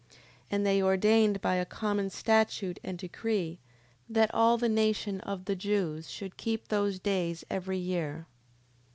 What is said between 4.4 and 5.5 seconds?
the nation of